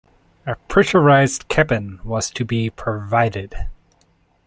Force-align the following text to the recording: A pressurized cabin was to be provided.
A 0.47 0.55
pressurized 0.67 1.47
cabin 1.47 1.99
was 2.03 2.31
to 2.31 2.43
be 2.43 2.71
provided. 2.71 3.69